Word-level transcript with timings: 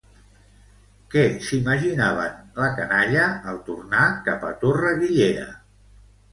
Què 1.15 1.25
s'imaginaven, 1.47 2.41
la 2.63 2.71
canalla, 2.81 3.29
al 3.53 3.63
tornar 3.71 4.11
cap 4.31 4.51
a 4.51 4.53
Torre-guillera? 4.67 5.49